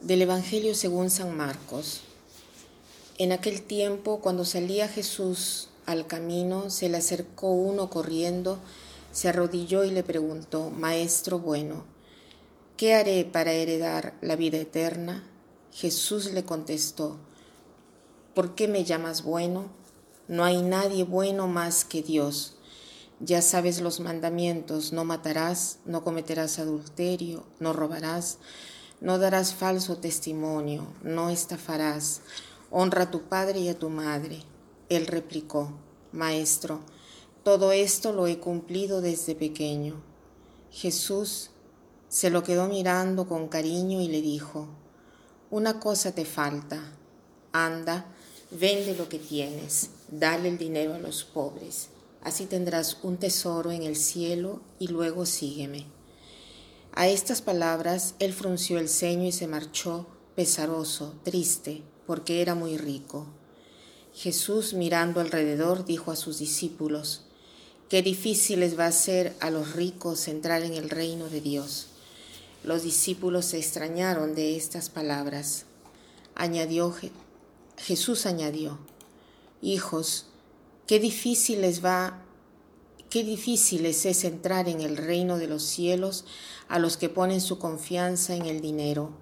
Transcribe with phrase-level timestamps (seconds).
[0.00, 2.02] Del Evangelio según San Marcos.
[3.18, 8.60] En aquel tiempo, cuando salía Jesús al camino, se le acercó uno corriendo,
[9.10, 11.82] se arrodilló y le preguntó, Maestro bueno,
[12.76, 15.24] ¿qué haré para heredar la vida eterna?
[15.72, 17.16] Jesús le contestó,
[18.34, 19.66] ¿por qué me llamas bueno?
[20.28, 22.54] No hay nadie bueno más que Dios.
[23.18, 28.38] Ya sabes los mandamientos, no matarás, no cometerás adulterio, no robarás
[29.00, 32.20] no darás falso testimonio, no estafarás,
[32.70, 34.42] honra a tu padre y a tu madre.
[34.88, 35.72] Él replicó,
[36.12, 36.80] Maestro,
[37.44, 40.02] todo esto lo he cumplido desde pequeño.
[40.70, 41.50] Jesús
[42.08, 44.68] se lo quedó mirando con cariño y le dijo,
[45.50, 46.92] Una cosa te falta,
[47.52, 48.06] anda,
[48.50, 51.88] vende lo que tienes, dale el dinero a los pobres,
[52.22, 55.97] así tendrás un tesoro en el cielo y luego sígueme.
[56.98, 62.76] A estas palabras él frunció el ceño y se marchó pesaroso, triste, porque era muy
[62.76, 63.28] rico.
[64.12, 67.22] Jesús, mirando alrededor, dijo a sus discípulos,
[67.88, 71.86] Qué difícil les va a ser a los ricos entrar en el reino de Dios.
[72.64, 75.66] Los discípulos se extrañaron de estas palabras.
[76.34, 76.92] Añadió
[77.76, 78.76] Jesús añadió,
[79.62, 80.26] Hijos,
[80.88, 82.24] qué difícil les va
[83.10, 86.26] Qué difícil es entrar en el reino de los cielos
[86.68, 89.12] a los que ponen su confianza en el dinero.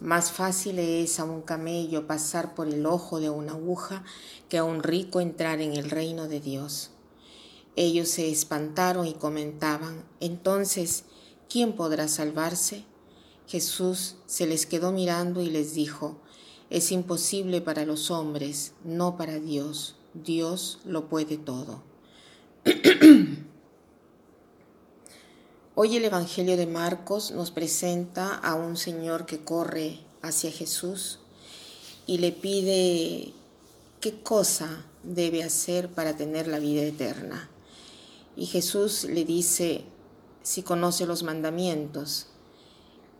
[0.00, 4.04] Más fácil es a un camello pasar por el ojo de una aguja
[4.48, 6.92] que a un rico entrar en el reino de Dios.
[7.76, 11.04] Ellos se espantaron y comentaban, entonces,
[11.50, 12.86] ¿quién podrá salvarse?
[13.46, 16.22] Jesús se les quedó mirando y les dijo,
[16.70, 19.94] es imposible para los hombres, no para Dios.
[20.14, 21.82] Dios lo puede todo.
[25.78, 31.18] Hoy el Evangelio de Marcos nos presenta a un señor que corre hacia Jesús
[32.06, 33.34] y le pide
[34.00, 37.50] qué cosa debe hacer para tener la vida eterna.
[38.36, 39.84] Y Jesús le dice
[40.42, 42.28] si conoce los mandamientos.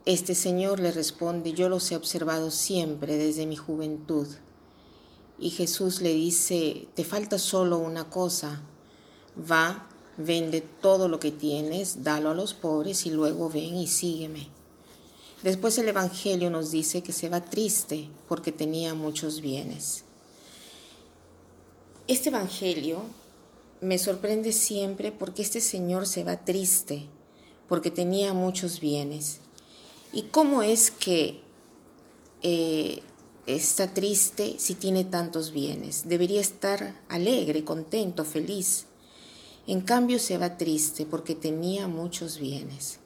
[0.07, 4.29] Este señor le responde, yo los he observado siempre desde mi juventud.
[5.39, 8.63] Y Jesús le dice, te falta solo una cosa
[9.39, 14.49] va, vende todo lo que tienes, dalo a los pobres y luego ven y sígueme.
[15.43, 20.05] Después el Evangelio nos dice que se va triste porque tenía muchos bienes.
[22.09, 23.03] Este Evangelio
[23.81, 27.07] me sorprende siempre porque este Señor se va triste
[27.69, 29.41] porque tenía muchos bienes.
[30.13, 31.41] ¿Y cómo es que
[32.43, 33.03] eh,
[33.47, 36.09] está triste si tiene tantos bienes?
[36.09, 38.86] Debería estar alegre, contento, feliz.
[39.67, 43.01] En cambio se va triste porque tenía muchos bienes.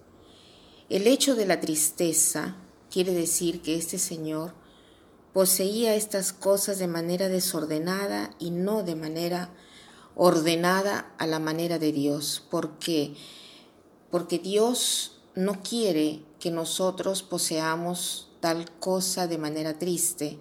[0.91, 2.57] El hecho de la tristeza
[2.91, 4.53] quiere decir que este señor
[5.33, 9.51] poseía estas cosas de manera desordenada y no de manera
[10.17, 13.15] ordenada a la manera de Dios, porque
[14.11, 20.41] porque Dios no quiere que nosotros poseamos tal cosa de manera triste.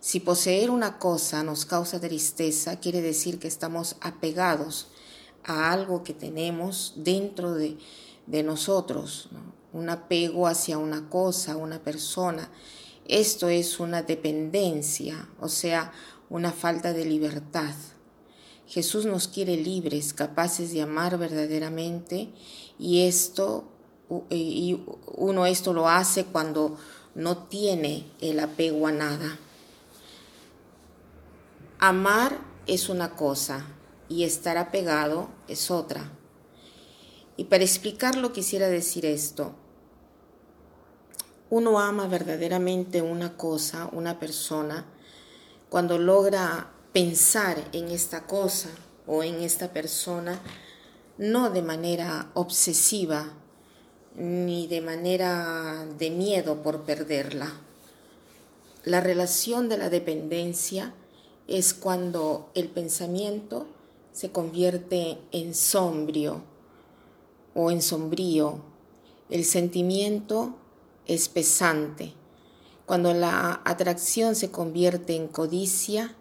[0.00, 4.88] Si poseer una cosa nos causa tristeza, quiere decir que estamos apegados
[5.44, 7.76] a algo que tenemos dentro de,
[8.42, 9.28] nosotros,
[9.72, 12.50] un apego hacia una cosa, una persona.
[13.06, 15.92] Esto es una dependencia, o sea,
[16.30, 17.74] una falta de libertad.
[18.66, 22.30] Jesús nos quiere libres, capaces de amar verdaderamente
[22.78, 23.68] y esto
[24.30, 24.78] y
[25.16, 26.76] uno esto lo hace cuando
[27.14, 29.38] no tiene el apego a nada.
[31.78, 33.66] Amar es una cosa,
[34.08, 36.10] y estar apegado es otra.
[37.36, 39.54] Y para explicarlo quisiera decir esto.
[41.50, 44.86] Uno ama verdaderamente una cosa, una persona,
[45.68, 48.68] cuando logra pensar en esta cosa
[49.06, 50.40] o en esta persona,
[51.18, 53.32] no de manera obsesiva
[54.14, 57.52] ni de manera de miedo por perderla.
[58.84, 60.92] La relación de la dependencia
[61.48, 63.66] es cuando el pensamiento
[64.12, 66.42] se convierte en sombrío
[67.54, 68.60] o en sombrío.
[69.30, 70.54] El sentimiento
[71.06, 72.12] es pesante.
[72.86, 76.14] Cuando la atracción se convierte en codicia,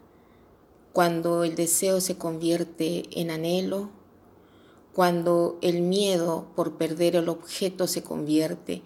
[0.93, 3.89] cuando el deseo se convierte en anhelo,
[4.93, 8.81] cuando el miedo por perder el objeto se convierte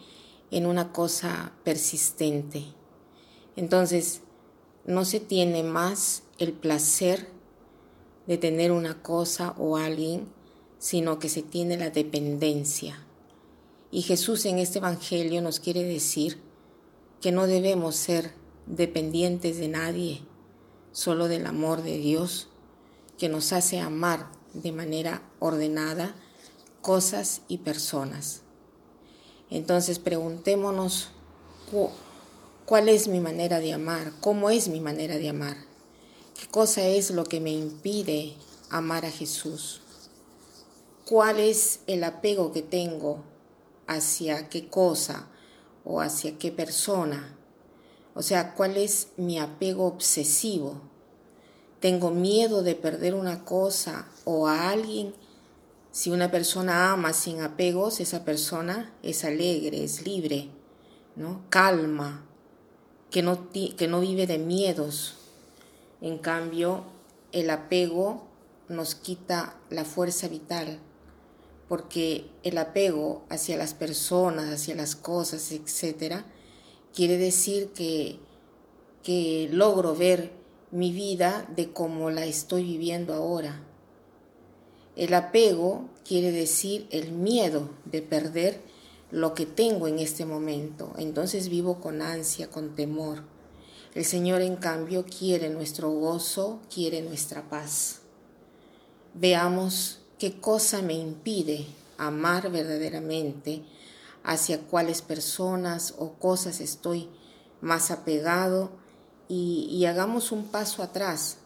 [0.52, 2.64] en una cosa persistente.
[3.56, 4.22] Entonces,
[4.86, 7.35] no se tiene más el placer
[8.28, 10.28] de tener una cosa o alguien,
[10.80, 13.06] sino que se tiene la dependencia.
[13.92, 16.40] Y Jesús en este Evangelio nos quiere decir
[17.22, 18.34] que no debemos ser
[18.66, 20.22] dependientes de nadie,
[20.92, 22.50] solo del amor de Dios,
[23.18, 26.16] que nos hace amar de manera ordenada
[26.82, 28.42] cosas y personas.
[29.50, 31.10] Entonces preguntémonos
[32.66, 35.58] cuál es mi manera de amar, cómo es mi manera de amar,
[36.40, 38.36] qué cosa es lo que me impide
[38.70, 39.82] amar a Jesús,
[41.06, 43.24] cuál es el apego que tengo
[43.88, 45.28] hacia qué cosa
[45.84, 47.36] o hacia qué persona,
[48.14, 50.82] o sea, cuál es mi apego obsesivo.
[51.80, 55.14] Tengo miedo de perder una cosa o a alguien
[55.96, 60.50] si una persona ama sin apegos, esa persona es alegre, es libre,
[61.16, 61.44] ¿no?
[61.50, 62.26] calma,
[63.12, 65.16] que no, que no vive de miedos.
[66.02, 66.84] En cambio,
[67.32, 68.24] el apego
[68.70, 70.80] nos quita la fuerza vital,
[71.68, 76.24] porque el apego hacia las personas, hacia las cosas, etc.,
[76.94, 78.20] quiere decir que,
[79.04, 80.32] que logro ver
[80.72, 83.62] mi vida de cómo la estoy viviendo ahora
[84.96, 88.62] el apego quiere decir el miedo de perder
[89.12, 90.94] lo que tengo en este momento.
[90.98, 93.24] Entonces vivo con ansia, con temor.
[93.96, 98.02] El Señor en cambio quiere nuestro gozo, quiere nuestra paz.
[99.14, 101.66] Veamos qué cosa me impide
[101.98, 103.64] amar verdaderamente,
[104.26, 107.08] hacia cuáles personas o cosas estoy
[107.62, 108.72] más apegado
[109.30, 111.38] y, y hagamos un paso atrás.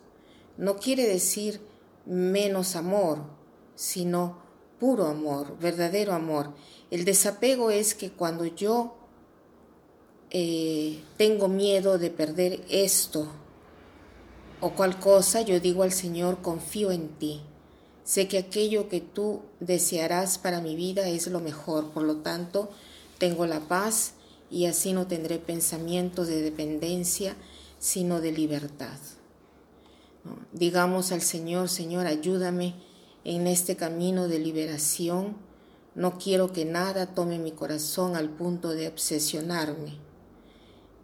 [0.57, 1.61] No quiere decir
[2.07, 3.19] menos amor,
[3.75, 4.39] sino
[4.79, 6.55] puro amor, verdadero amor.
[6.89, 8.95] El desapego es que cuando yo
[10.31, 13.27] eh, tengo miedo de perder esto
[14.61, 17.41] o cual cosa, yo digo al Señor, confío en ti.
[18.03, 22.69] Sé que aquello que tú desearás para mi vida es lo mejor, por lo tanto,
[23.17, 24.13] tengo la paz
[24.51, 27.35] y así no tendré pensamientos de dependencia,
[27.79, 28.97] sino de libertad.
[30.51, 32.75] Digamos al Señor, Señor, ayúdame
[33.23, 35.37] en este camino de liberación.
[35.95, 40.08] No quiero que nada tome mi corazón al punto de obsesionarme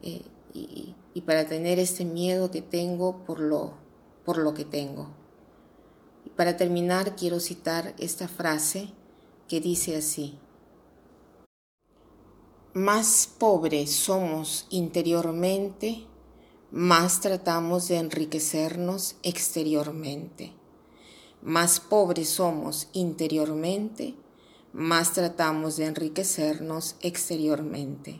[0.06, 0.22] eh,
[0.54, 3.74] y, para tener este miedo que tengo por lo,
[4.24, 5.10] por lo que tengo.
[6.24, 8.90] Y para terminar quiero citar esta frase
[9.48, 10.38] que dice así.
[12.74, 16.06] Más pobres somos interiormente,
[16.72, 20.54] más tratamos de enriquecernos exteriormente
[21.46, 24.16] más pobres somos interiormente,
[24.74, 28.20] más tratamos de enriquecernos exteriormente.